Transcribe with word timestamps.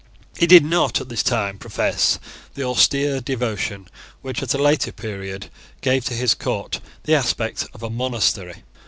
He 0.35 0.47
did 0.47 0.65
not 0.65 0.99
at 0.99 1.09
this 1.09 1.21
time 1.21 1.59
profess 1.59 2.17
the 2.55 2.63
austere 2.63 3.21
devotion 3.21 3.87
which, 4.23 4.41
at 4.41 4.55
a 4.55 4.57
later 4.57 4.91
period, 4.91 5.51
gave 5.81 6.05
to 6.05 6.15
his 6.15 6.33
court 6.33 6.81
the 7.03 7.13
aspect 7.13 7.67
of 7.71 7.83
a 7.83 7.89
monastery. 7.91 8.63